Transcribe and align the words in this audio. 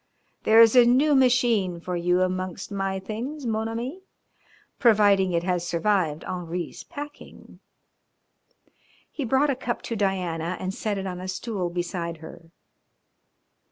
There 0.45 0.59
is 0.59 0.75
a 0.75 0.83
new 0.83 1.13
machine 1.13 1.79
for 1.79 1.95
you 1.95 2.23
amongst 2.23 2.71
my 2.71 2.97
things, 2.99 3.45
mon 3.45 3.67
ami, 3.69 4.01
providing 4.79 5.31
it 5.31 5.43
has 5.43 5.67
survived 5.67 6.23
Henri's 6.23 6.83
packing." 6.83 7.59
He 9.11 9.25
brought 9.25 9.51
a 9.51 9.55
cup 9.55 9.83
to 9.83 9.95
Diana 9.95 10.57
and 10.59 10.73
set 10.73 10.97
it 10.97 11.05
on 11.05 11.19
a 11.21 11.27
stool 11.27 11.69
beside 11.69 12.17
her. 12.17 12.49